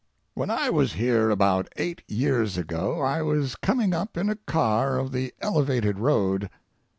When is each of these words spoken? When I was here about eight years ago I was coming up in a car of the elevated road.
When 0.33 0.49
I 0.49 0.71
was 0.71 0.93
here 0.93 1.29
about 1.29 1.69
eight 1.75 2.01
years 2.07 2.57
ago 2.57 3.01
I 3.01 3.21
was 3.21 3.55
coming 3.55 3.93
up 3.93 4.17
in 4.17 4.31
a 4.31 4.35
car 4.35 4.97
of 4.97 5.11
the 5.11 5.31
elevated 5.41 5.99
road. 5.99 6.49